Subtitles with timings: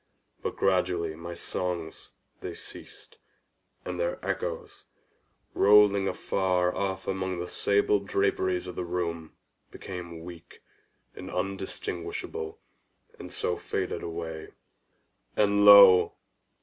[0.41, 2.09] But gradually my songs
[2.39, 3.19] they ceased,
[3.85, 4.85] and their echoes,
[5.53, 9.31] rolling afar off among the sable draperies of the chamber,
[9.69, 10.63] became weak,
[11.15, 12.59] and undistinguishable,
[13.19, 14.47] and so faded away.
[15.35, 16.15] And lo!